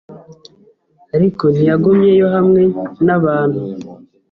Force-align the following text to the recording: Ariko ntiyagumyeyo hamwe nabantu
Ariko 1.15 1.43
ntiyagumyeyo 1.53 2.27
hamwe 2.35 2.61
nabantu 3.05 3.61